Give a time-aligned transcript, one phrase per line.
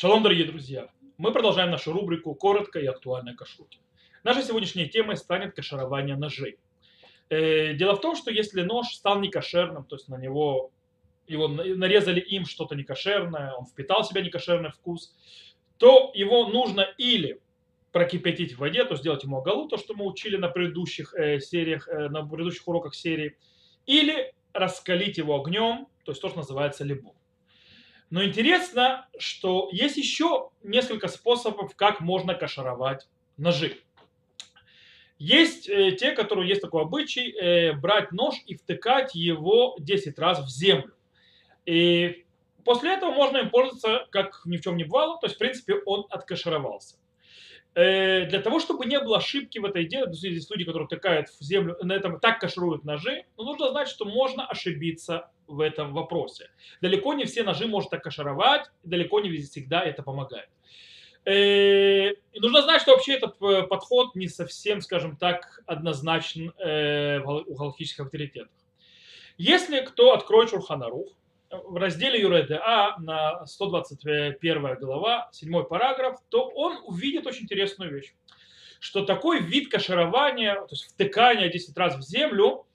[0.00, 0.86] Шалом, дорогие друзья!
[1.16, 3.80] Мы продолжаем нашу рубрику «Коротко и актуально кашруте».
[4.22, 6.56] Нашей сегодняшней темой станет кашарование ножей.
[7.30, 10.70] Э, дело в том, что если нож стал некошерным, то есть на него
[11.26, 15.16] его нарезали им что-то некошерное, он впитал в себя некошерный вкус,
[15.78, 17.40] то его нужно или
[17.90, 21.40] прокипятить в воде, то есть сделать ему оголу, то, что мы учили на предыдущих э,
[21.40, 23.36] сериях, э, на предыдущих уроках серии,
[23.84, 27.17] или раскалить его огнем, то есть то, что называется либо.
[28.10, 33.06] Но интересно, что есть еще несколько способов, как можно кашаровать
[33.36, 33.78] ножи.
[35.18, 40.40] Есть э, те, которые есть такой обычай, э, брать нож и втыкать его 10 раз
[40.40, 40.94] в землю.
[41.66, 42.24] И
[42.64, 45.74] после этого можно им пользоваться, как ни в чем не бывало, то есть, в принципе,
[45.84, 46.96] он откашировался.
[47.78, 51.28] Э, для того, чтобы не было ошибки в этой деле, то есть люди, которые тыкают
[51.28, 55.94] в землю, на этом так кашируют ножи, но нужно знать, что можно ошибиться в этом
[55.94, 56.50] вопросе.
[56.80, 60.48] Далеко не все ножи можно так кашировать, далеко не всегда это помогает.
[61.24, 67.54] Э, и нужно знать, что вообще этот э, подход не совсем, скажем так, однозначен у
[67.54, 68.50] галактических авторитетах.
[69.36, 71.12] Если кто откроет Шурханарух,
[71.50, 78.14] в разделе ЮРДА на 121 глава, 7 параграф, то он увидит очень интересную вещь.
[78.80, 82.66] Что такой вид каширования, то есть втыкания 10 раз в землю,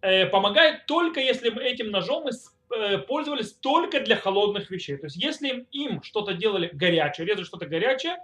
[0.00, 4.96] э, помогает только если этим ножом э, пользовались только для холодных вещей.
[4.96, 8.18] То есть если им что-то делали горячее, резали что-то горячее,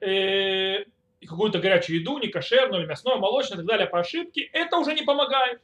[0.00, 0.84] э,
[1.26, 4.94] какую-то горячую еду, не кошерную, или мясное, молочное и так далее по ошибке, это уже
[4.94, 5.60] не помогает.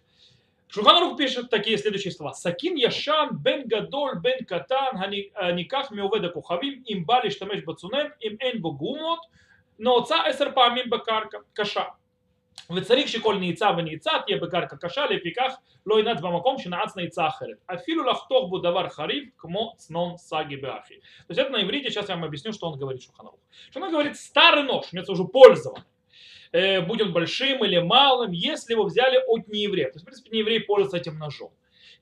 [0.69, 2.33] Шуханарух пишет такие следующие слова.
[2.33, 8.61] Сакин Яшан, Бен Гадоль, Бен Катан, э, Никах Меуведа Кухавим, Имбали Штамеш Бацунен, Им Эн
[8.61, 9.21] Богумот,
[9.79, 11.87] но отца эсер памим бакарка каша.
[12.71, 15.55] וצריך שכל נעיצה ונעיצה תהיה בקרקע קשה, לפיכך
[15.87, 17.57] לא ינעץ במקום שנעץ נעיצה אחרת.
[17.67, 20.95] אפילו Афилу בו Будавар חריף Кмо צנון Саги Беахи.
[21.27, 23.39] То есть это на иврите, сейчас я вам объясню, что он говорит Шуханарух.
[23.69, 25.85] Шуханарух говорит старый нож, имеется уже пользованный
[26.53, 29.87] э, будь он большим или малым, если его взяли от нееврея.
[29.87, 31.53] То есть, в принципе, нееврей пользуется этим ножом.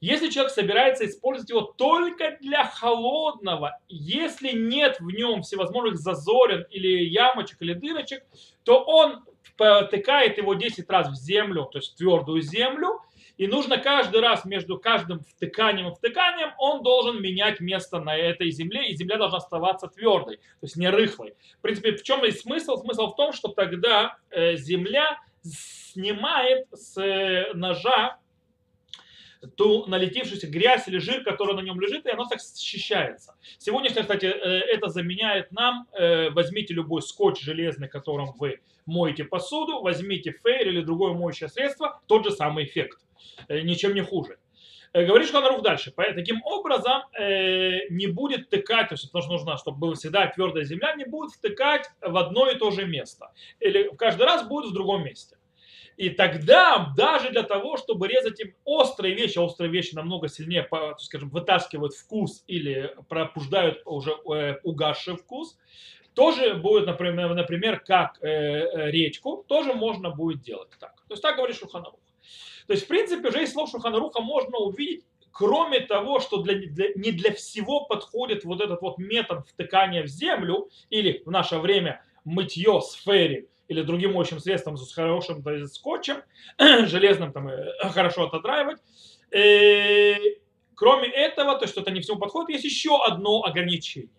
[0.01, 7.05] Если человек собирается использовать его только для холодного, если нет в нем всевозможных зазорин или
[7.05, 8.23] ямочек или дырочек,
[8.65, 9.25] то он
[9.57, 13.01] потыкает его 10 раз в землю, то есть в твердую землю,
[13.37, 18.51] и нужно каждый раз между каждым втыканием и втыканием он должен менять место на этой
[18.51, 21.35] земле, и земля должна оставаться твердой, то есть не рыхлой.
[21.59, 22.77] В принципе, в чем есть смысл?
[22.77, 28.19] Смысл в том, что тогда э, земля снимает с э, ножа
[29.57, 33.35] ту налетевшуюся грязь или жир, который на нем лежит, и оно так счищается.
[33.59, 35.87] Сегодня, кстати, э, это заменяет нам,
[36.31, 42.25] возьмите любой скотч железный, которым вы моете посуду, возьмите фейр или другое моющее средство, тот
[42.25, 43.04] же самый эффект.
[43.49, 44.39] Э, ничем не хуже.
[44.93, 45.93] Э, говорит Шханарух дальше.
[45.93, 50.65] Таким образом, э, не будет тыкать, то есть потому что нужно, чтобы была всегда твердая
[50.65, 53.33] земля, не будет втыкать в одно и то же место.
[53.61, 55.37] Или каждый раз будет в другом месте.
[55.97, 60.69] И тогда даже для того, чтобы резать им острые вещи, а острые вещи намного сильнее,
[60.99, 64.13] скажем, вытаскивают вкус или пробуждают уже
[64.65, 65.57] угасший вкус,
[66.15, 70.97] тоже будет, например, например как речку, тоже можно будет делать так.
[71.07, 72.01] То есть так говорит Шуханарух.
[72.67, 76.89] То есть, в принципе, уже из слов Шуханаруха можно увидеть, кроме того, что для, для,
[76.95, 82.03] не для всего подходит вот этот вот метод втыкания в землю, или в наше время
[82.25, 86.23] мытье с ферри, или другим моющим средством с хорошим то скотчем,
[86.59, 88.79] железным там э, хорошо отодраивать.
[89.31, 90.17] И, э,
[90.75, 94.11] кроме этого, то, что это не всему подходит, есть еще одно ограничение.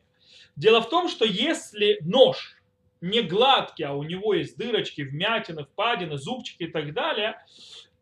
[0.55, 2.55] Дело в том, что если нож
[3.01, 7.37] не гладкий, а у него есть дырочки, вмятины, впадины, зубчики и так далее,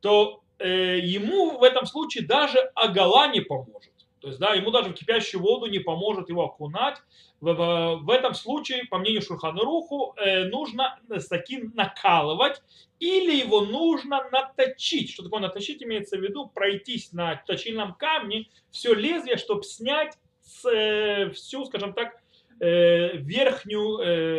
[0.03, 3.93] то э, ему в этом случае даже огола не поможет.
[4.19, 6.97] То есть, да, ему даже в кипящую воду не поможет его окунать.
[7.39, 10.99] В, в, в этом случае, по мнению Шурханруху, э, нужно
[11.29, 12.61] таким накалывать
[12.99, 15.11] или его нужно наточить.
[15.11, 15.81] Что такое наточить?
[15.83, 21.93] Имеется в виду пройтись на точильном камне все лезвие, чтобы снять с, э, всю, скажем
[21.93, 22.21] так,
[22.59, 24.32] э, верхнюю э,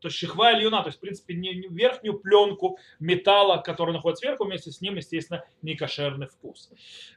[0.00, 4.44] то есть шихва ильюна, то есть, в принципе, не, верхнюю пленку металла, который находится сверху,
[4.44, 6.70] вместе с ним, естественно, не кошерный вкус.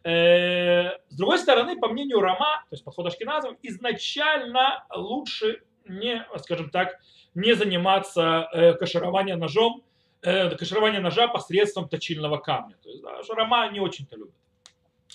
[0.03, 6.69] Э, с другой стороны, по мнению Рома, то есть подход Ашкиназов, изначально лучше не, скажем
[6.69, 6.99] так,
[7.33, 9.83] не заниматься э, кашированием ножом,
[10.21, 12.75] э, каширование ножа посредством точильного камня.
[12.83, 14.35] То есть, да, Рома не очень-то любит.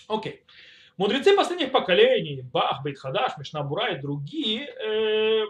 [0.09, 0.43] Окей.
[0.97, 5.47] Мудрецы последних поколений, Бах, Бейтхадаш, Мишнабура и другие, э,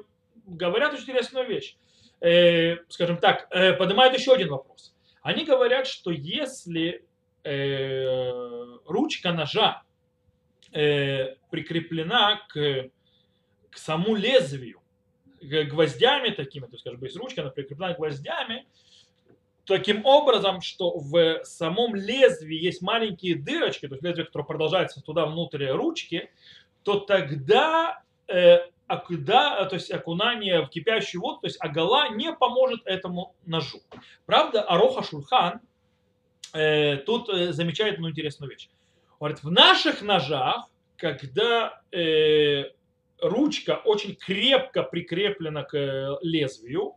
[0.46, 1.76] говорят очень интересную вещь
[2.20, 4.94] э, скажем так, э, поднимают еще один вопрос.
[5.22, 7.04] Они говорят, что если
[7.44, 9.82] э, ручка ножа
[10.72, 12.90] э, прикреплена к
[13.70, 14.80] к саму лезвию,
[15.40, 18.66] гвоздями такими, то есть, скажем, есть ручка, она прикреплена гвоздями,
[19.64, 25.26] таким образом, что в самом лезвии есть маленькие дырочки, то есть лезвие, которое продолжается туда
[25.26, 26.30] внутрь ручки,
[26.82, 32.80] то тогда э, окуда, то есть окунание в кипящую воду, то есть агала не поможет
[32.86, 33.80] этому ножу.
[34.26, 35.60] Правда, Ароха Шульхан
[36.54, 38.68] э, тут э, замечает одну интересную вещь.
[39.20, 42.64] Говорит, в наших ножах, когда э,
[43.20, 46.94] ручка очень крепко прикреплена к э, лезвию,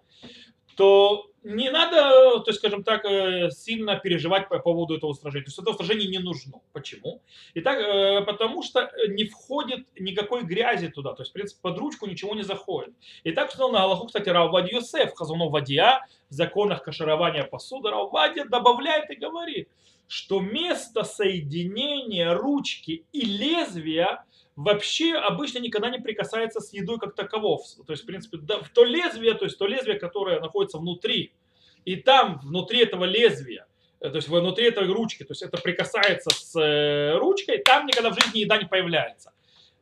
[0.75, 5.45] то не надо, то есть, скажем так, э, сильно переживать по поводу этого устражения.
[5.45, 6.61] То есть это устражение не нужно.
[6.71, 7.21] Почему?
[7.55, 11.13] Итак, э, потому что не входит никакой грязи туда.
[11.13, 12.93] То есть, в принципе, под ручку ничего не заходит.
[13.23, 18.45] И так сказал на Аллаху, кстати, Раввад Йосеф, Хазуну Вадия, в законах каширования посуды, Раввадия
[18.45, 19.67] добавляет и говорит,
[20.07, 24.25] что место соединения ручки и лезвия
[24.63, 27.63] вообще обычно никогда не прикасается с едой как таковов.
[27.85, 31.33] То есть, в принципе, в то лезвие, то есть то лезвие, которое находится внутри,
[31.85, 33.65] и там, внутри этого лезвия,
[33.99, 38.11] э, то есть внутри этой ручки, то есть это прикасается с э, ручкой, там никогда
[38.11, 39.31] в жизни еда не появляется.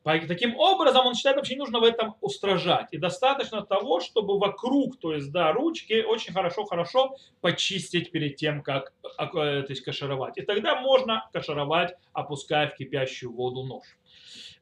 [0.03, 2.87] Таким образом, он считает, вообще не нужно в этом устражать.
[2.91, 8.93] И достаточно того, чтобы вокруг, то есть, да, ручки очень хорошо-хорошо почистить перед тем, как
[9.03, 10.37] э, то есть, кашировать.
[10.37, 13.85] И тогда можно кашировать, опуская в кипящую воду нож.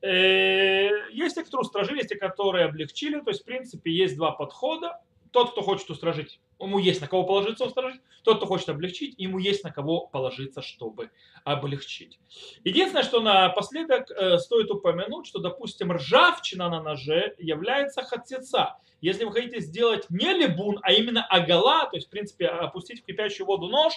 [0.02, 3.20] Есть те, которые устражили, есть те, которые облегчили.
[3.20, 5.00] То есть, в принципе, есть два подхода.
[5.32, 8.02] Тот, кто хочет устражить, ему есть на кого положиться устражить.
[8.24, 11.12] Тот, кто хочет облегчить, ему есть на кого положиться, чтобы
[11.44, 12.20] облегчить.
[12.64, 18.78] Единственное, что напоследок э, стоит упомянуть, что, допустим, ржавчина на ноже является хатцеца.
[19.02, 23.06] Если вы хотите сделать не либун, а именно агала, то есть, в принципе, опустить в
[23.06, 23.94] кипящую воду нож,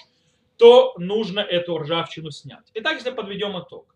[0.59, 2.71] то нужно эту ржавчину снять.
[2.75, 3.95] Итак, если подведем итог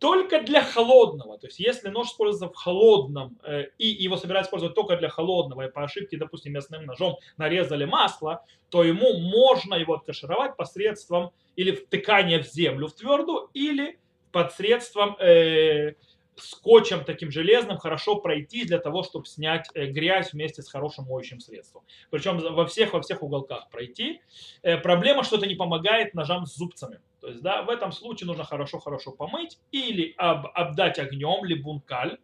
[0.00, 1.38] только для холодного.
[1.38, 5.66] То есть если нож используется в холодном э, и его собирают использовать только для холодного,
[5.66, 11.72] и по ошибке, допустим, мясным ножом нарезали масло, то ему можно его откашировать посредством или
[11.72, 13.98] втыкания в землю в твердую, или
[14.32, 15.94] посредством э,
[16.42, 21.40] скотчем таким железным хорошо пройти для того, чтобы снять э, грязь вместе с хорошим моющим
[21.40, 21.82] средством.
[22.10, 24.20] Причем во всех, во всех уголках пройти.
[24.62, 27.00] Э, проблема, что это не помогает ножам с зубцами.
[27.20, 32.18] То есть, да, в этом случае нужно хорошо-хорошо помыть или об, обдать огнем, либо бункаль,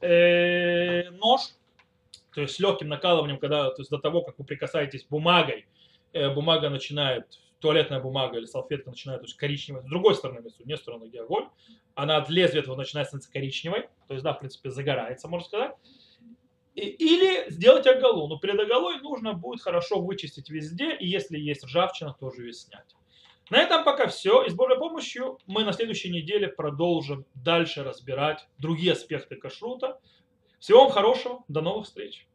[0.00, 1.40] э, нож,
[2.34, 5.66] то есть с легким накалыванием, когда, то есть до того, как вы прикасаетесь бумагой,
[6.12, 7.26] э, бумага начинает,
[7.60, 11.22] туалетная бумага или салфетка начинает то есть, коричневой, с другой стороны, с не стороны, где
[11.22, 11.48] огонь,
[11.94, 15.72] она от лезвия этого начинает становиться коричневой, то есть, да, в принципе, загорается, можно сказать.
[16.74, 18.28] Или сделать оголу.
[18.28, 22.94] Но перед оголой нужно будет хорошо вычистить везде, и если есть ржавчина, тоже ее снять.
[23.50, 24.44] На этом пока все.
[24.44, 29.98] И с Божьей помощью мы на следующей неделе продолжим дальше разбирать другие аспекты кашрута.
[30.60, 31.44] Всего вам хорошего.
[31.48, 32.28] До новых встреч.